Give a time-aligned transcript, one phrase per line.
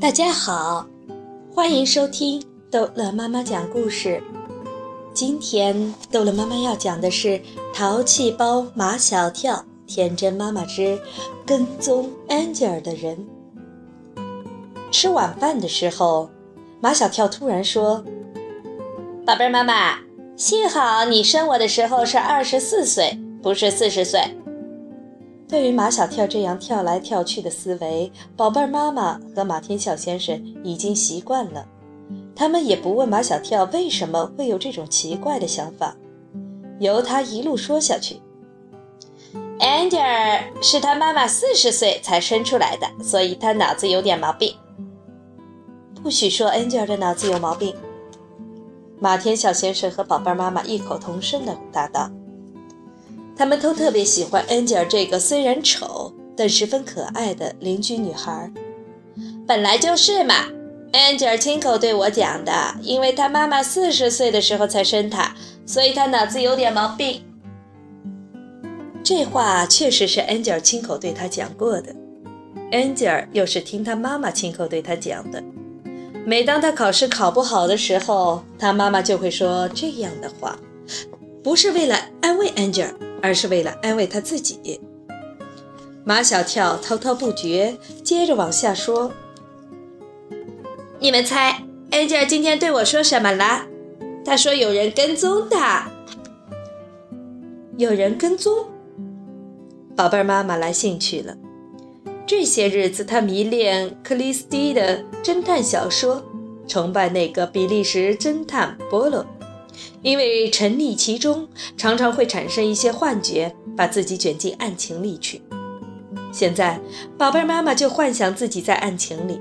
[0.00, 0.86] 大家好，
[1.52, 4.22] 欢迎收听逗乐妈妈讲故事。
[5.12, 7.28] 今天逗乐妈妈要讲的是
[7.74, 10.96] 《淘气包马小跳天真妈妈之
[11.44, 13.26] 跟踪安吉尔的人》。
[14.92, 16.30] 吃晚饭的时候，
[16.80, 18.04] 马小跳突然说
[19.26, 19.98] ：“宝贝儿妈妈，
[20.36, 24.22] 幸好你生我的时候是二十四岁，不是四十岁。”
[25.48, 31.66] 对于马小跳这样跳来跳去的思维，宝贝儿妈妈和马天笑先生已经习惯了，
[32.36, 35.96] 他们也不问马小跳为什么会有这种奇怪的想法，
[36.78, 38.20] 由他一路说下去。
[39.58, 44.54] Angel 是他妈妈四十岁才生出来的，所以他脑子有点毛病。
[46.02, 47.74] 不许说 Angel 的脑子有毛病。
[49.00, 52.10] 马天笑先生和宝贝儿妈妈异口同声地答道。
[53.38, 58.50] 他们都特别喜欢 Angel 这个虽然丑但十分可爱的邻居女孩。
[59.46, 60.34] 本来就是嘛
[60.92, 67.22] ，Angel 亲口对我讲的，因为他妈妈四十岁的时候才生他，所以他脑子有点毛病。
[69.04, 71.94] 这话确实是 Angel 亲口对他讲过的
[72.72, 75.42] ，Angel 又是听他妈妈亲口对他讲的。
[76.26, 80.58] 每当他考试考不好的时候，他妈妈就会说这样的话，
[81.42, 82.92] 不是为了安慰 Angel。
[83.20, 84.80] 而是为了安慰他自己。
[86.04, 89.10] 马小跳滔滔不绝，接着往下说
[91.00, 93.66] ：“你们猜，Angel 今天对我说什么了？
[94.24, 95.90] 他说有人跟踪他。
[97.76, 98.66] 有人跟踪。
[99.96, 101.36] 宝贝儿妈妈来兴趣了。
[102.24, 106.22] 这些日子，他迷恋克里斯蒂的侦探小说，
[106.68, 109.26] 崇拜那个比利时侦探波洛。”
[110.02, 115.42] 因为沉溺其中，常常会产生一些幻觉，把自己卷进案情里去。
[116.32, 116.80] 现在，
[117.16, 119.40] 宝贝妈妈就幻想自己在案情里，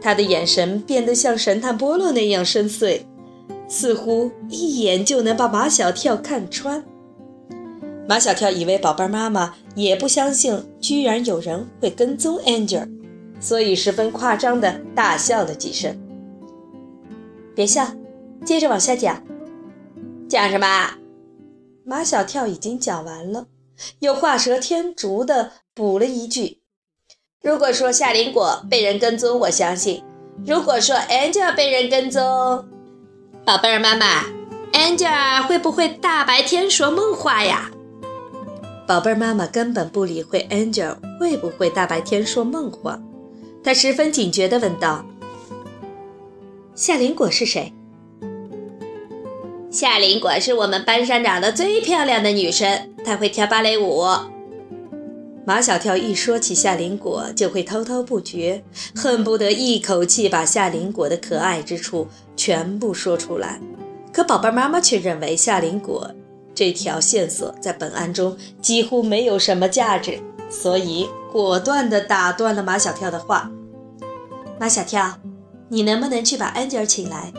[0.00, 3.00] 她的眼神变得像神探波洛那样深邃，
[3.68, 6.84] 似乎一眼就能把马小跳看穿。
[8.08, 12.88] 马小跳以为宝贝妈妈也不相信，居然有人会跟踪 Angel，
[13.40, 15.96] 所以十分夸张的大笑了几声。
[17.54, 17.86] 别笑，
[18.44, 19.22] 接着往下讲。
[20.30, 20.92] 讲什么？
[21.84, 23.48] 马小跳已经讲完了，
[23.98, 26.60] 又画蛇添足的补了一句
[27.42, 30.04] ：“如果说夏林果被人跟踪，我相信；
[30.46, 32.22] 如果说 Angel 被人跟踪，
[33.44, 34.22] 宝贝儿妈妈
[34.72, 37.68] ，Angel 会不会大白天说梦话呀？”
[38.86, 43.02] 宝贝儿妈妈根本不理会 Angel 会不会大白天说梦话，
[43.64, 45.04] 她十分警觉地问道
[46.76, 47.72] ：“夏林果是谁？”
[49.70, 54.04] 夏林果是我们班上长得最漂亮的女生，她会跳芭蕾舞。
[55.46, 58.64] 马小跳一说起夏林果，就会滔滔不绝，
[58.96, 63.60] 恨不得一口气把夏林果的可爱之处全部说出来。
[64.12, 66.10] 可宝贝妈妈却认为夏林果
[66.52, 70.18] 这条线索在本案中几乎没有什么价值，
[70.50, 73.48] 所以果断地打断了马小跳的话。
[74.58, 75.18] 马小跳，
[75.68, 77.32] 你能不能去把 Angel 请来？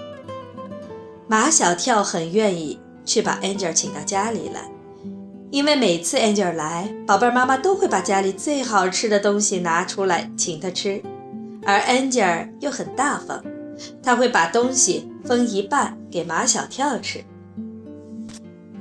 [1.31, 4.69] 马小跳很愿意去把 Angel 请到家里来，
[5.49, 11.01] 因为每次 Angel 来，宝贝妈妈都会把家里最好吃的东西拿出来请他吃，
[11.63, 13.41] 而 Angel 又很大方，
[14.03, 17.23] 他会把东西分一半给马小跳吃。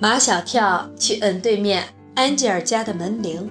[0.00, 1.84] 马小跳去摁对面
[2.16, 3.48] Angel 家的门铃，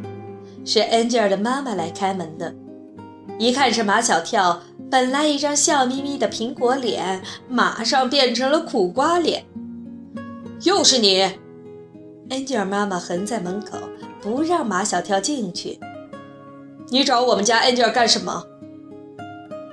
[0.65, 2.53] 是 Angel 的妈妈来开门的，
[3.37, 4.61] 一看是马小跳。
[4.89, 9.45] 本来一张笑眯眯的苹果脸，马上变成了苦瓜脸。
[10.63, 11.23] 又是你
[12.29, 13.77] ，Angel 妈妈横在门口，
[14.19, 15.79] 不让马小跳进去。
[16.87, 18.47] 你找我们家 Angel 干什么？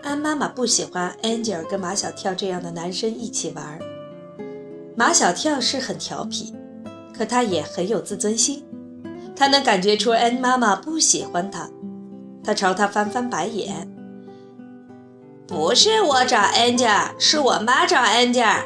[0.03, 3.79] 安妈妈不喜欢 Angel 跟马小跳这样的男生一起玩。
[4.95, 6.53] 马小跳是很调皮，
[7.17, 8.63] 可他也很有自尊心。
[9.35, 11.71] 他能感觉出安妈妈不喜欢他，
[12.45, 13.91] 他朝他翻翻白眼。
[15.47, 18.65] 不是我找 Angel，是我妈找 Angel。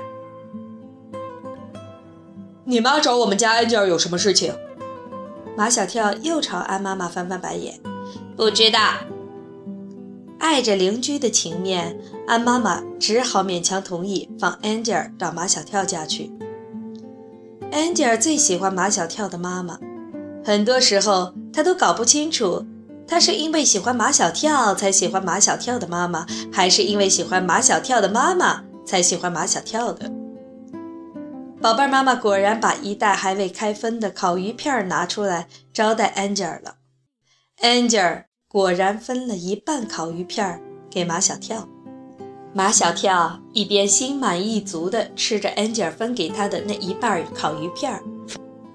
[2.65, 4.55] 你妈找我们家 Angel 有什么事情？
[5.57, 7.79] 马小跳又朝安妈妈翻翻白眼。
[8.35, 8.79] 不知道。
[10.39, 16.33] 碍着邻居的情面，安妈妈只好勉强同意放 Angel 到马小跳家去。
[17.71, 19.79] Angel 最喜欢马小跳的妈妈，
[20.43, 22.65] 很多时候他都搞不清楚。
[23.11, 30.09] 他是因为喜欢马小跳才喜欢马小跳的妈妈，还是因为喜欢马小跳的妈妈才喜欢马小跳的？
[31.61, 36.77] 宝贝儿妈妈果然把一袋还未开封的烤鱼片拿出来招待 Angel 了。
[37.61, 41.69] Angel 果然分了一半烤鱼片给马小跳。
[42.55, 48.01] 马小跳一边心满意足地吃着 Angel 分给他的那一半烤鱼片，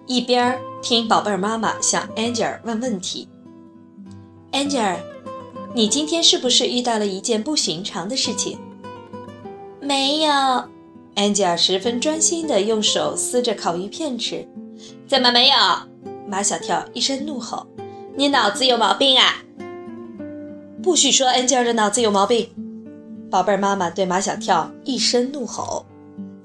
[0.06, 3.30] 一边听宝贝儿妈妈向 Angel 问问题。
[4.56, 4.98] 安吉尔，
[5.74, 8.58] 你今天是不是遇到了一件不寻常的事情？
[9.82, 10.32] 没有。
[11.14, 14.48] 安吉尔十分专心地用手撕着烤鱼片吃。
[15.10, 15.56] 怎么没有？
[16.26, 17.68] 马小跳一声怒吼
[18.16, 19.44] ：“你脑子有毛病啊！”
[20.82, 22.50] 不许说安吉尔的脑子有毛病！
[23.30, 25.86] 宝贝儿妈妈对马小跳一声怒吼，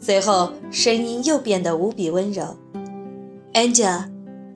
[0.01, 2.57] 随后声音又变得无比温柔
[3.55, 4.07] ：“Angel，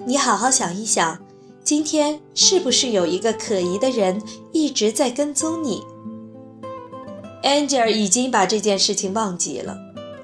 [0.04, 1.18] 你好好想一想，
[1.64, 4.20] 今天是不是有一个可疑的人
[4.52, 5.82] 一直在跟踪你
[7.42, 9.74] ？”Angel 已经把这件事情忘记了，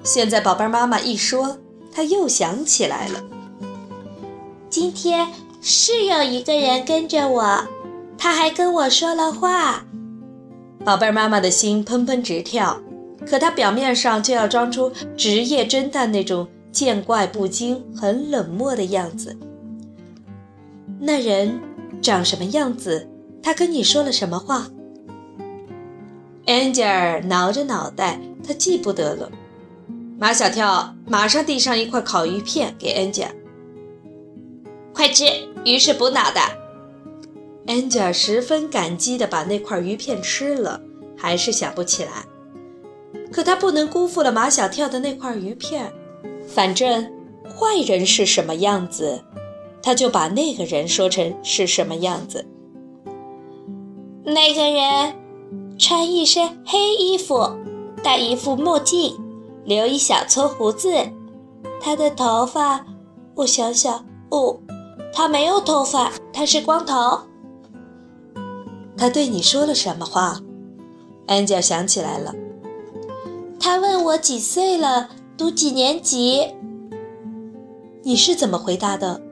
[0.05, 1.57] 现在宝贝儿妈妈一说，
[1.91, 3.25] 她又想起来了。
[4.69, 5.29] 今天
[5.63, 7.65] 是有一个人跟着我，
[8.19, 9.87] 他还跟我说了话。
[10.85, 12.79] 宝贝儿妈妈的心砰砰直跳，
[13.27, 19.35] 可她表面上就要装出职业侦探那种见怪不惊、很冷漠的样子。
[21.00, 21.58] 那人
[22.02, 23.08] 长什么样子？
[23.43, 24.69] 他跟你说了什么话？
[26.47, 29.31] 安吉尔挠着脑袋，他记不得了。
[30.19, 33.35] 马小跳马上递上一块烤鱼片给安吉尔，
[34.93, 35.25] 快吃，
[35.64, 36.41] 鱼是补脑的。
[37.67, 40.81] 安吉尔十分感激地把那块鱼片吃了，
[41.17, 42.26] 还是想不起来。
[43.32, 45.91] 可他不能辜负了马小跳的那块鱼片。
[46.47, 47.05] 反正
[47.44, 49.23] 坏人是什么样子，
[49.82, 52.47] 他就把那个人说成是什么样子。
[54.25, 55.15] 那个人
[55.79, 57.50] 穿一身黑衣服，
[58.03, 59.19] 戴一副墨镜，
[59.65, 60.93] 留一小撮胡子。
[61.81, 62.85] 他的头发，
[63.35, 64.59] 我想想，哦，
[65.12, 67.21] 他没有头发，他是光头。
[68.97, 70.41] 他对你说了什么话？
[71.26, 72.35] 安吉尔想起来了。
[73.59, 76.55] 他问我几岁了，读几年级。
[78.03, 79.23] 你是怎么回答的？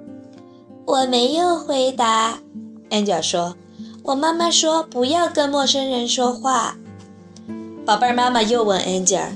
[0.89, 2.39] 我没有回答。
[2.89, 3.55] 安吉尔说
[4.03, 6.79] ：“我妈妈说不要跟陌生人说话。”
[7.85, 9.31] 宝贝儿，妈妈又问安吉尔：“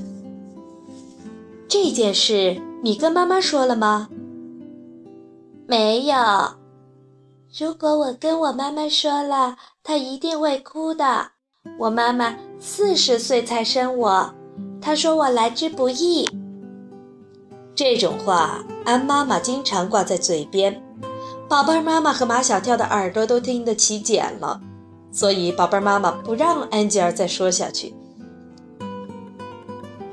[1.68, 4.08] 这件事你跟妈妈说了吗？”
[5.68, 6.16] 没有。
[7.54, 11.32] 如果我跟我妈妈说了，她一定会哭的。
[11.78, 14.34] 我妈妈四十岁才生我，
[14.80, 16.26] 她说我来之不易。
[17.74, 20.82] 这种话，安妈妈经常挂在嘴边，
[21.52, 24.58] 宝贝儿妈妈和马小跳的耳朵都听得起茧了，
[25.12, 27.94] 所以宝贝儿妈妈不让安吉尔再说下去。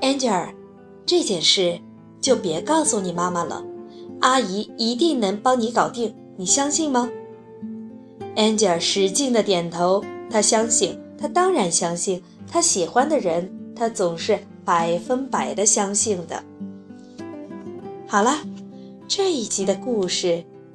[0.02, 0.54] 安吉尔，
[1.06, 1.80] 这件事
[2.20, 3.64] 就别告诉你妈妈了，
[4.20, 7.10] 阿姨一定能帮你搞定，你相信吗？
[8.36, 12.22] 安吉尔使劲的点头，他相信，他当然相信，
[12.52, 16.44] 他喜欢的人，他总是百分百的相信的。
[18.10, 18.40] 好了，
[19.08, 20.44] 这一集的故事